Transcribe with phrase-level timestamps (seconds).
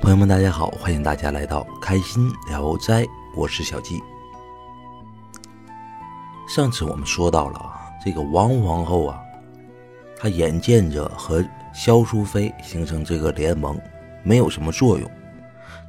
[0.00, 4.02] 朋友们，大家好，欢迎大家来到开心聊斋，我是小季。
[6.48, 9.20] 上次我们说到了啊，这个王皇后啊，
[10.16, 13.78] 她眼见着和萧淑妃形成这个联盟
[14.24, 15.08] 没有什么作用，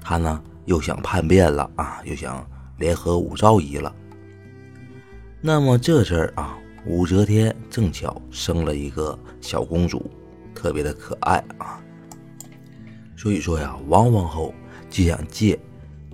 [0.02, 2.46] 她呢又想叛变了啊，又想
[2.80, 3.96] 联合武昭仪了。
[5.40, 10.12] 那么这阵儿啊，武则天正巧生了一个小公主，
[10.54, 11.82] 特别的可爱啊。
[13.22, 14.52] 所以说呀，王皇后
[14.90, 15.60] 就想借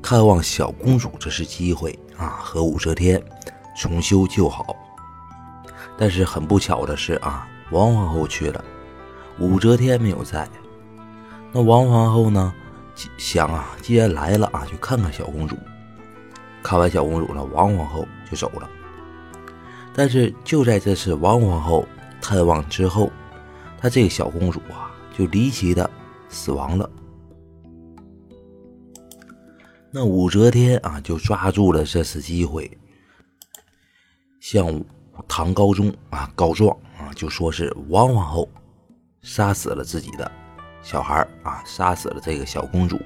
[0.02, 3.24] 看望小公主这次机会啊，和武则天
[3.78, 4.76] 重修旧好。
[5.98, 8.62] 但是很不巧的是啊，王皇后去了，
[9.40, 10.46] 武则天没有在。
[11.54, 12.54] 那王皇后呢，
[13.18, 15.56] 想啊，既然来了啊，就看看小公主。
[16.62, 18.70] 看完小公主了，王皇后就走了。
[19.96, 21.88] 但是就在这次王皇后
[22.22, 23.10] 探望之后，
[23.80, 25.90] 她这个小公主啊，就离奇的
[26.30, 26.90] 死亡了。
[29.90, 32.70] 那武则天啊，就抓住了这次机会，
[34.40, 34.84] 向
[35.28, 38.48] 唐高宗啊告状啊，就说是王皇后
[39.22, 40.30] 杀死了自己的
[40.84, 43.00] 小孩啊，杀死了这个小公主。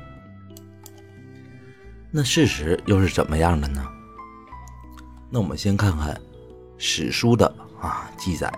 [2.09, 3.87] 那事实又是怎么样的呢？
[5.29, 6.19] 那我们先看看
[6.77, 7.47] 史书的
[7.79, 8.51] 啊记载。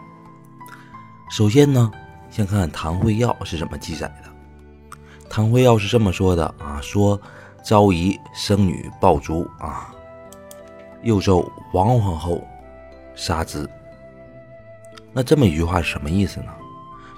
[1.29, 1.91] 首先呢，
[2.31, 4.32] 先看看唐会要是怎么记载的。
[5.29, 7.19] 唐会要是这么说的啊，说。
[7.65, 9.95] 昭仪生女抱竹啊，
[11.01, 12.45] 又奏王皇后
[13.15, 13.65] 杀之。
[15.13, 16.47] 那这么一句话是什么意思呢？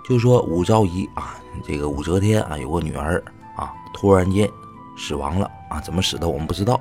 [0.08, 3.20] 就说武昭仪啊，这个武则天啊有个女儿
[3.58, 4.48] 啊，突然间
[4.96, 6.80] 死亡了啊，怎么死的我们不知道。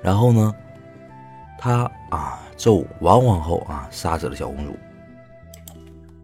[0.00, 0.54] 然后呢，
[1.58, 4.76] 他啊奏王皇后啊杀死了小公主，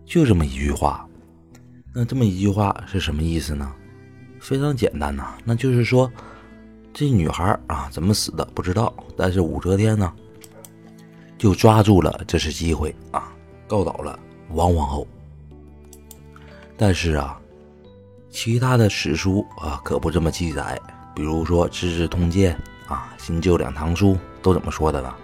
[0.06, 1.04] 就这么一句话。
[1.92, 3.74] 那这么一句话是什么意思呢？
[4.42, 6.10] 非常简单呐，那就是说，
[6.92, 10.12] 这女孩啊怎么死的不知道，但是武则天呢，
[11.38, 13.32] 就抓住了这次机会啊，
[13.68, 14.18] 告倒了
[14.50, 15.06] 王皇后。
[16.76, 17.40] 但是啊，
[18.30, 20.76] 其他的史书啊可不这么记载，
[21.14, 22.58] 比如说《资治通鉴》
[22.92, 25.14] 啊，《新旧两唐书》都怎么说的呢？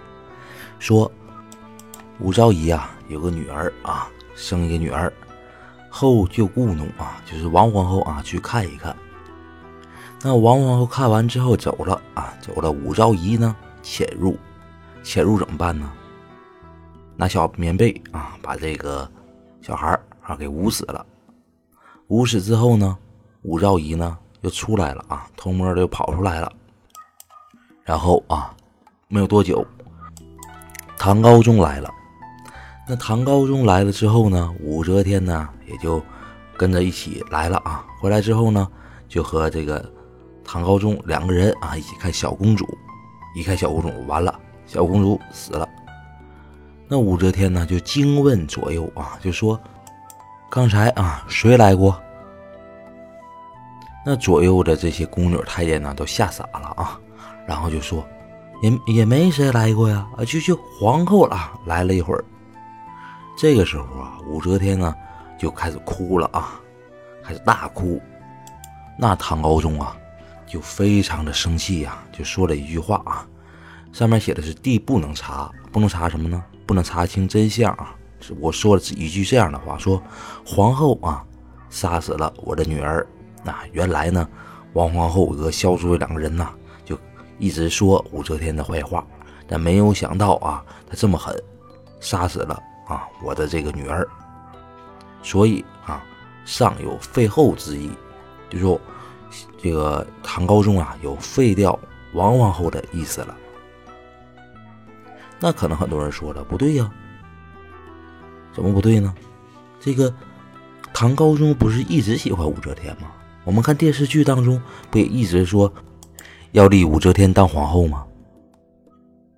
[0.79, 1.11] 说
[2.19, 5.11] 武昭仪啊有个女儿啊，生一个女儿
[5.89, 8.95] 后就故弄啊，就是王皇后啊去看一看。
[10.21, 12.69] 那王皇后看完之后走了啊，走了。
[12.69, 14.37] 武昭仪呢潜入，
[15.01, 15.89] 潜入怎么办呢？
[17.15, 19.09] 拿小棉被啊，把这个
[19.61, 21.05] 小孩啊给捂死了。
[22.07, 22.97] 捂死之后呢，
[23.43, 26.51] 武昭仪呢又出来了啊，偷摸的又跑出来了。
[27.85, 28.53] 然后啊，
[29.07, 29.65] 没有多久，
[30.97, 31.89] 唐高宗来了。
[32.89, 36.03] 那唐高宗来了之后呢，武则天呢也就
[36.57, 37.85] 跟着一起来了啊。
[38.01, 38.67] 回来之后呢，
[39.07, 39.89] 就和这个。
[40.51, 42.65] 唐高宗两个人啊，一起看小公主，
[43.35, 45.69] 一看小公主完了，小公主死了。
[46.87, 49.61] 那武则天呢，就惊问左右啊，就说
[50.49, 51.95] ：“刚才啊，谁来过？”
[54.03, 56.99] 那左右的这些宫女太监呢，都吓傻了啊，
[57.45, 58.03] 然后就说
[58.63, 62.25] ：“也也没谁来过呀，啊，就就皇后了，来了一会儿。”
[63.37, 64.95] 这个时候啊，武则天呢
[65.37, 66.59] 就开始哭了啊，
[67.23, 68.01] 开始大哭。
[68.97, 69.95] 那唐高宗啊。
[70.49, 73.27] 就非常的生气呀，就说了一句话啊，
[73.93, 76.43] 上面写的是地不能查，不能查什么呢？
[76.65, 77.95] 不能查清真相啊！
[78.39, 80.01] 我说了一句这样的话，说
[80.43, 81.23] 皇后啊
[81.69, 83.05] 杀死了我的女儿。
[83.43, 84.27] 那原来呢，
[84.73, 86.49] 王皇后和萧淑妃两个人呢，
[86.83, 86.97] 就
[87.37, 89.05] 一直说武则天的坏话，
[89.47, 91.39] 但没有想到啊，她这么狠，
[91.99, 94.07] 杀死了啊我的这个女儿。
[95.21, 96.03] 所以啊，
[96.43, 97.91] 尚有废后之意，
[98.49, 98.81] 就说。
[99.57, 101.77] 这个唐高宗啊，有废掉
[102.13, 103.35] 王皇后的意思了。
[105.39, 106.91] 那可能很多人说了，不对呀，
[108.53, 109.13] 怎么不对呢？
[109.79, 110.13] 这个
[110.93, 113.11] 唐高宗不是一直喜欢武则天吗？
[113.45, 114.61] 我们看电视剧当中，
[114.91, 115.73] 不也一直说
[116.51, 118.05] 要立武则天当皇后吗？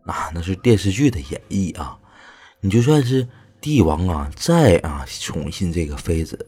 [0.05, 1.97] 啊，那是电视剧的演绎啊。
[2.59, 3.27] 你就算是
[3.59, 6.47] 帝王啊，再啊宠信这个妃子，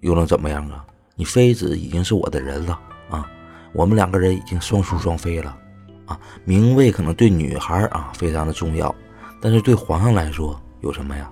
[0.00, 0.84] 又能怎么样啊？
[1.22, 3.30] 你妃子已经是我的人了啊，
[3.72, 5.56] 我们两个人已经双宿双飞了
[6.04, 6.18] 啊。
[6.44, 8.92] 名位可能对女孩啊非常的重要，
[9.40, 11.30] 但是对皇上来说有什么呀？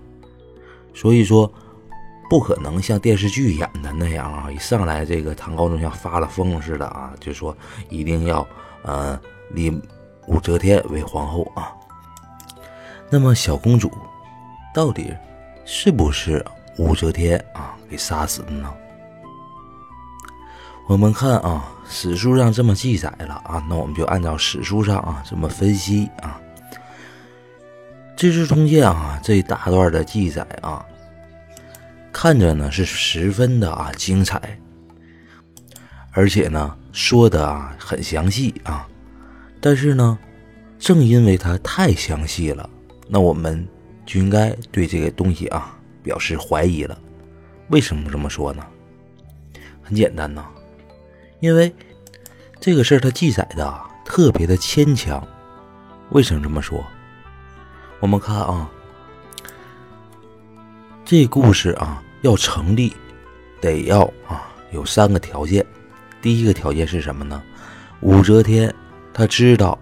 [0.95, 1.53] 所以说
[2.31, 7.57] 不可能像电视剧演的那样啊，一上来这个唐高宗像发了疯似的啊，就说
[7.89, 8.47] 一定要
[8.83, 9.21] 呃
[9.51, 9.77] 立
[10.29, 11.73] 武则天为皇后啊。
[13.11, 13.91] 那么小公主
[14.73, 15.13] 到底
[15.65, 16.47] 是不是
[16.79, 18.73] 武则天啊给杀死的呢？
[20.91, 26.41] 我们看啊，史书上这么记载了啊，那我们就按照史书上啊这么分析啊，
[28.19, 30.85] 《资治通鉴》啊这一大段的记载啊，
[32.11, 34.59] 看着呢是十分的啊精彩，
[36.11, 38.85] 而且呢说的啊很详细啊，
[39.61, 40.19] 但是呢，
[40.77, 42.69] 正因为它太详细了，
[43.07, 43.65] 那我们
[44.05, 45.73] 就应该对这个东西啊
[46.03, 46.99] 表示怀疑了。
[47.69, 48.67] 为什么这么说呢？
[49.85, 50.45] 很简单呐。
[51.41, 51.75] 因为
[52.61, 55.27] 这个事儿，它记载的特别的牵强。
[56.11, 56.85] 为什么这么说？
[57.99, 58.71] 我们看啊，
[61.05, 62.95] 这故事啊要成立，
[63.61, 65.65] 得要啊有三个条件。
[66.23, 67.43] 第一个条件是什么呢？
[68.01, 68.75] 武则天
[69.13, 69.79] 她知道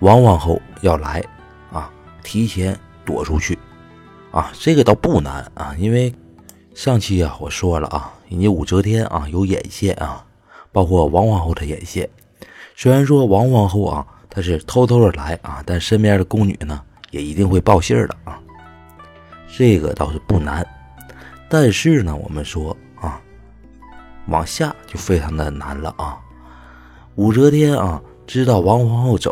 [0.00, 1.24] 王皇后要来
[1.72, 1.90] 啊，
[2.22, 3.58] 提前躲出去
[4.30, 6.14] 啊，这个倒不难啊，因为
[6.74, 8.12] 上期啊我说了啊。
[8.28, 10.24] 人家武则天啊有眼线啊，
[10.72, 12.08] 包括王皇后的眼线。
[12.74, 16.80] 虽然说王皇后啊她是偷偷的来啊，但身边的宫女呢
[17.10, 18.40] 也一定会报信儿的啊。
[19.54, 20.66] 这个倒是不难，
[21.50, 23.20] 但是呢，我们说啊，
[24.28, 26.18] 往下就非常的难了啊。
[27.16, 29.30] 武则天啊知道王皇后走，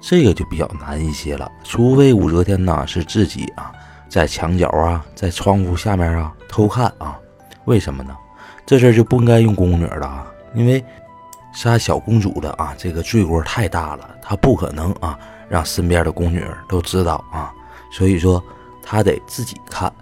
[0.00, 1.52] 这个就比较难一些了。
[1.62, 3.70] 除非武则天呢是自己啊
[4.08, 7.18] 在墙角啊，在窗户下面啊偷看啊。
[7.64, 8.16] 为什么呢？
[8.64, 10.82] 这事儿就不应该用宫女了啊，因为
[11.52, 15.18] 杀小公主的啊，这个罪过太大了，他不可能啊
[15.48, 17.52] 让身边的宫女都知道啊，
[17.90, 18.42] 所以说
[18.82, 19.92] 他得自己看。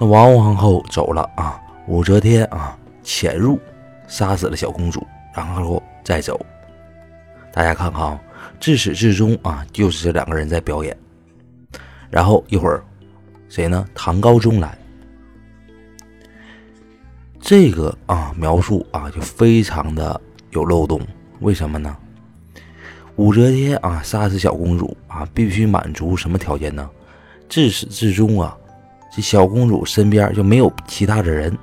[0.00, 3.58] 那王皇后走了啊，武则天啊潜入，
[4.06, 6.40] 杀死了小公主，然后再走。
[7.52, 8.20] 大家看看啊，
[8.60, 10.96] 自始至终啊就是这两个人在表演。
[12.10, 12.82] 然后一会儿，
[13.48, 13.86] 谁呢？
[13.94, 14.76] 唐高宗来。
[17.40, 20.20] 这个啊描述啊就非常的
[20.50, 21.00] 有漏洞，
[21.40, 21.96] 为什么呢？
[23.16, 26.88] 武则天啊杀死小公主啊，必须满足什么条件呢？
[27.48, 28.56] 自始至终啊，
[29.14, 31.56] 这小公主身边就没有其他的人，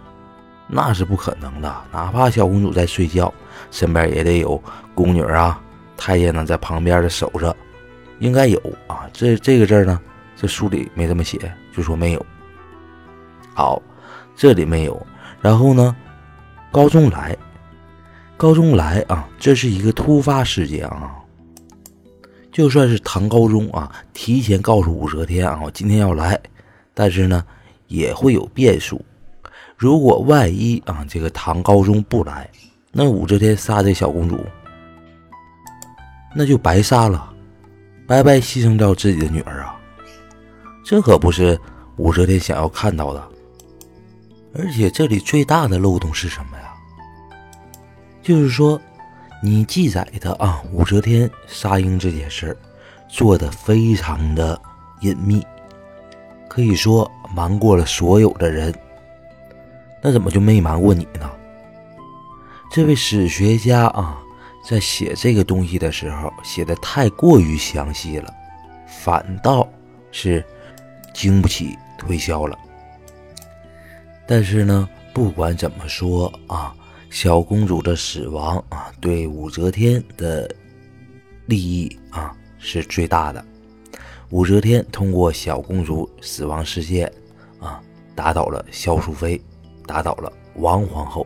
[0.67, 1.75] 那是不可能的。
[1.91, 3.33] 哪怕小公主在睡觉，
[3.71, 4.61] 身边也得有
[4.93, 5.61] 宫女啊、
[5.95, 7.55] 太监呢在旁边的守着，
[8.19, 9.09] 应该有啊。
[9.13, 9.99] 这这个字呢，
[10.39, 12.25] 这书里没这么写，就说没有。
[13.55, 13.81] 好，
[14.35, 15.05] 这里没有。
[15.41, 15.95] 然后呢，
[16.71, 17.35] 高宗来，
[18.37, 21.15] 高宗来啊，这是一个突发事件啊。
[22.51, 26.39] 就算是唐高宗啊，提前告诉武则天啊，我今天要来，
[26.93, 27.43] 但是呢，
[27.87, 29.03] 也会有变数。
[29.75, 32.49] 如果万一啊，这个唐高宗不来，
[32.91, 34.43] 那武则天杀这小公主，
[36.35, 37.31] 那就白杀了，
[38.07, 39.76] 白白牺牲掉自己的女儿啊，
[40.89, 41.59] 这可不是
[41.97, 43.21] 武则天想要看到的。
[44.57, 46.73] 而且这里最大的漏洞是什么呀？
[48.21, 48.79] 就是说，
[49.43, 52.57] 你记载的啊，武则天杀婴这件事儿
[53.09, 54.57] 做的非常的
[55.01, 55.45] 隐秘，
[56.47, 58.73] 可以说瞒过了所有的人。
[60.01, 61.29] 那怎么就没瞒过你呢？
[62.71, 64.17] 这位史学家啊，
[64.65, 68.33] 在写这个东西的时候写的太过于详细了，
[68.87, 69.67] 反倒
[70.13, 70.41] 是
[71.17, 72.55] 经不起推销了。
[74.27, 76.75] 但是呢，不管怎么说啊，
[77.09, 80.47] 小公主的死亡啊，对武则天的
[81.47, 83.43] 利益啊是最大的。
[84.29, 87.11] 武则天通过小公主死亡事件
[87.59, 87.81] 啊，
[88.13, 89.41] 打倒了萧淑妃，
[89.87, 91.25] 打倒了王皇后。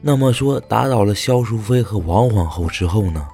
[0.00, 3.28] 那么说，打倒了萧淑妃和王皇后之后呢，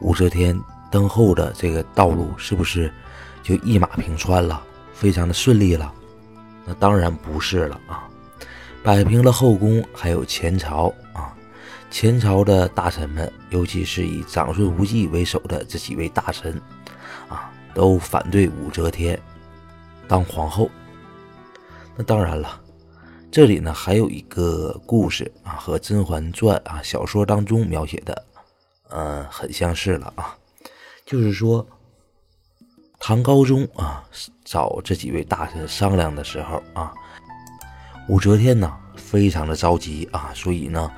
[0.00, 0.56] 武则天
[0.92, 2.92] 登后的这个道路是不是
[3.42, 5.92] 就一马平川了，非常的顺利了？
[6.64, 8.08] 那当然不是了啊！
[8.84, 11.34] 摆平了后宫，还有前朝啊，
[11.90, 16.60] 前朝的大臣们，尤其是以长孙无忌为首的这几位大臣
[17.28, 19.20] 啊，都反对武则天
[20.06, 20.70] 当皇后。
[21.96, 22.60] 那当然了，
[23.30, 28.24] 这里呢还有一个故事啊，和《甄嬛传》啊小说当中描写的，
[28.90, 30.36] 嗯，很相似了啊，
[31.04, 31.66] 就是说。
[33.04, 34.00] 唐高宗啊，
[34.44, 36.94] 找这几位大臣商量的时候啊，
[38.08, 40.88] 武则天呢非常的着急啊，所以呢，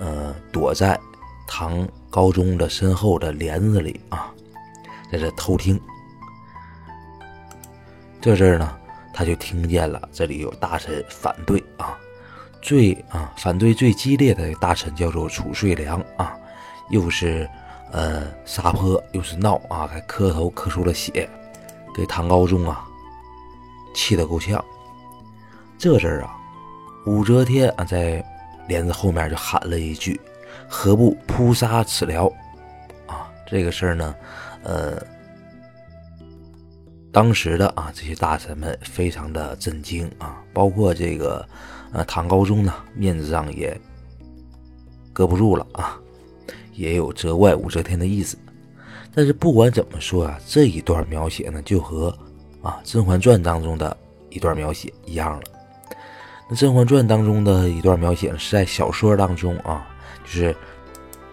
[0.00, 0.98] 呃，躲在
[1.46, 4.32] 唐高宗的身后的帘子里啊，
[5.12, 5.78] 在这偷听。
[8.22, 8.78] 这阵儿呢，
[9.12, 11.94] 他就听见了这里有大臣反对啊，
[12.62, 16.34] 最啊反对最激烈的大臣叫做褚遂良啊，
[16.88, 17.46] 又是。
[17.92, 21.28] 呃，撒泼又是闹啊，还磕头磕出了血，
[21.94, 22.86] 给唐高宗啊
[23.94, 24.62] 气得够呛。
[25.78, 26.36] 这阵儿啊，
[27.06, 28.24] 武则天啊，在
[28.68, 30.20] 帘子后面就喊了一句
[30.68, 32.30] ：“何不扑杀此僚？”
[33.06, 34.14] 啊，这个事儿呢，
[34.64, 35.02] 呃，
[37.10, 41.48] 当时的啊这些大臣们非常的震惊啊，包括这个
[41.92, 43.80] 呃唐高宗呢，面子上也
[45.12, 45.98] 搁不住了啊，
[46.78, 48.38] 也有责怪武则天的意思。
[49.12, 52.16] 但是不管怎么说啊，这一段描写呢，就和
[52.62, 53.96] 啊《甄嬛传》当中的
[54.30, 55.42] 一段描写一样了。
[56.48, 59.88] 那《甄嬛传》当中的一段描写呢，是在小说当中啊，
[60.24, 60.54] 就是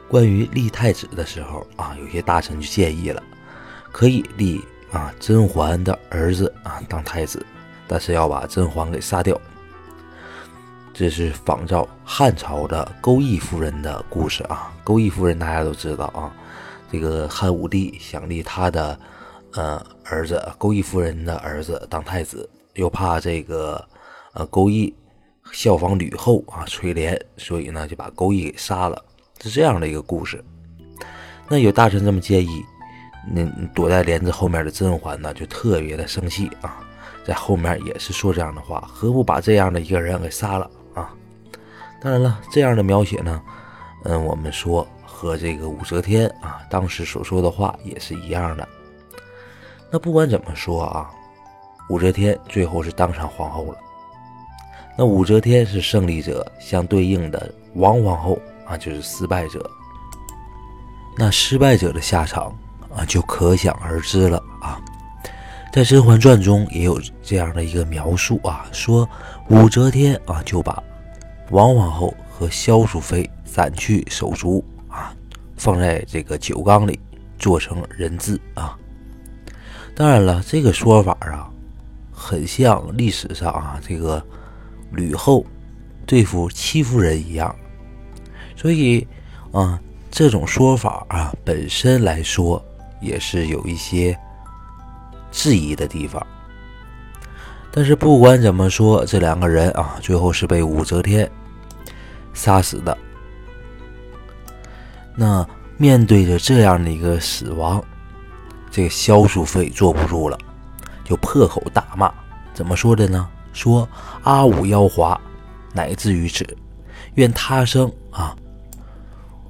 [0.08, 3.22] 关于立太子的时候啊，有些大臣就建议了，
[3.92, 4.60] 可以立
[4.92, 7.46] 啊甄嬛的儿子啊当太子，
[7.88, 9.40] 但是要把甄嬛给杀掉。
[10.98, 14.74] 这是仿照汉朝的钩弋夫人的故事啊。
[14.82, 16.34] 钩弋夫人大家都知道啊。
[16.90, 18.98] 这个汉武帝想立他的
[19.56, 23.86] 呃儿子钩弋夫人的儿子当太子，又怕这个
[24.32, 24.94] 呃钩弋
[25.52, 29.04] 效仿吕后啊垂帘，所以呢就把钩弋给杀了，
[29.42, 30.42] 是这样的一个故事。
[31.50, 32.64] 那有大臣这么建议，
[33.30, 36.80] 那躲在帘子后面的甄嬛呢就特别的生气啊，
[37.26, 40.72] 在后面也是说这样的话：何不把这样的一个人给杀了？
[42.02, 43.42] 当然了，这样的描写呢，
[44.04, 44.88] 嗯，我们说。
[45.18, 48.68] 和这个武则天啊，当时所说的话也是一样的。
[49.90, 51.10] 那不管怎么说啊，
[51.88, 53.78] 武则天最后是当上皇后了。
[54.98, 58.38] 那武则天是胜利者，相对应的王皇后
[58.68, 59.68] 啊就是失败者。
[61.18, 62.54] 那失败者的下场
[62.94, 64.78] 啊，就可想而知了啊。
[65.72, 69.10] 在《甄嬛传》中也有这样的一个描述啊，说
[69.50, 70.84] 武则天啊就把
[71.52, 75.16] 王皇后和萧淑妃斩去手足啊。
[75.58, 77.00] 放在这个酒缸里
[77.40, 78.78] 做成人质啊！
[79.96, 81.50] 当然了，这个说法啊，
[82.12, 84.22] 很像历史上啊这个
[84.92, 85.46] 吕后
[86.06, 87.56] 对付戚夫人一样，
[88.58, 89.08] 所以
[89.54, 89.80] 啊
[90.12, 92.64] 这种说法啊本身来说
[93.00, 94.16] 也是有一些
[95.32, 96.22] 质疑的地方。
[97.76, 101.30] 但是不管怎么说，这两个人啊最后是被武则天
[102.34, 102.98] 杀死的。
[105.14, 107.84] 那面对着这样的一个死亡，
[108.72, 110.38] 这个萧淑妃坐不住了，
[111.04, 112.10] 就破口大骂。
[112.54, 113.28] 怎么说的呢？
[113.52, 113.86] 说
[114.24, 115.20] 阿武妖华，
[115.74, 116.46] 乃至于此，
[117.16, 118.34] 愿他生啊！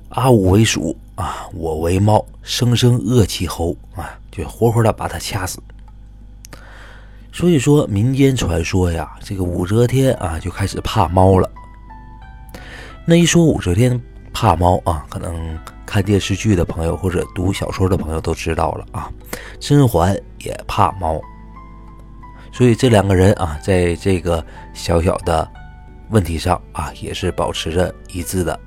[0.09, 5.59] 阿武为鼠啊，我为猫，生生恶其喉啊，就活活的把他掐死。
[7.35, 11.51] 所以说，民间传说呀，这个武则天啊，就开始怕猫了。
[13.05, 14.01] 那一说武则天。
[14.37, 19.09] 怕猫啊，可能看电视剧的朋友或者读小说的朋友都知道了啊。
[19.61, 21.21] 甄嬛也怕猫，
[22.51, 25.49] 所以这两个人啊，在这个小小的
[26.09, 28.59] 问题上啊，也是保持着一致的。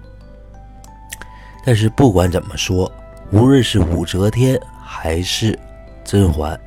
[1.67, 2.91] 但是不管怎么说，
[3.31, 5.59] 无论是武则天还是
[6.03, 6.59] 甄嬛，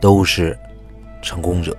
[0.00, 0.58] 都是
[1.22, 1.76] 成功者。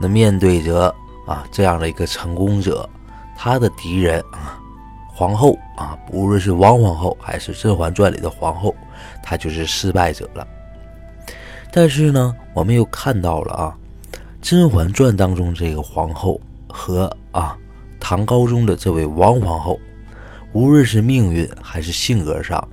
[0.00, 0.94] 那面对着
[1.26, 2.88] 啊这样的一个成功者，
[3.36, 4.58] 他的敌人啊。
[5.14, 8.74] 皇后啊，无论是王皇后还是《甄嬛传》里的皇后，
[9.22, 10.44] 她就是失败者了。
[11.70, 13.76] 但是呢，我们又看到了啊，
[14.40, 17.56] 《甄嬛传》当中这个皇后和啊
[18.00, 19.78] 唐高宗的这位王皇后，
[20.52, 22.66] 无论是命运还是性格上，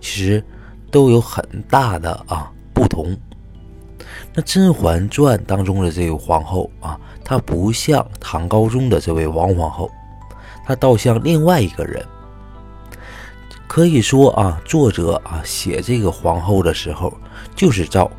[0.00, 0.42] 其实
[0.90, 3.14] 都有很大的啊不同。
[4.34, 9.90] 那《甄嬛传》当中的这个皇后啊，她不像唐高宗的这位王皇后。
[10.64, 12.04] 她倒像另外一个人，
[13.66, 17.12] 可以说啊，作者啊写这个皇后的时候，
[17.56, 18.10] 就是照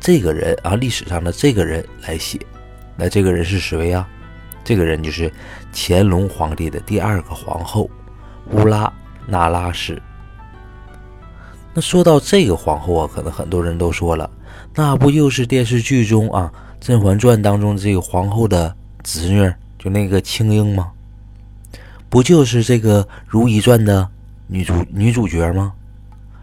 [0.00, 2.38] 这个人啊历史上的这个人来写。
[2.96, 4.06] 那这个人是谁呀？
[4.64, 5.30] 这个人就是
[5.72, 7.88] 乾隆皇帝的第二个皇后
[8.50, 8.92] 乌拉
[9.26, 10.02] 那拉氏。
[11.74, 14.28] 那说到这个皇后啊，可能很多人都说了，
[14.74, 16.52] 那不就是电视剧中啊
[16.86, 20.90] 《甄嬛传》当中这个皇后的侄女，就那个青樱吗？
[22.08, 24.08] 不就是这个《如懿传》的
[24.46, 25.72] 女主女主角吗？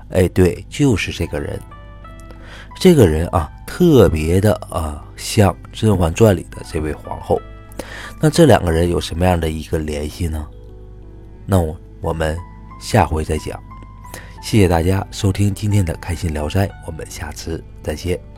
[0.10, 1.60] 哎，对，就是这个人。
[2.80, 7.40] 这个人啊，特别的啊，像《甄嬛传》里的这位皇后。
[8.20, 10.46] 那这两个人有什么样的一个联系呢？
[11.46, 12.38] 那我我们
[12.80, 13.62] 下回再讲。
[14.42, 18.31] 谢谢大家收听今天的开心聊斋，我们下次再见。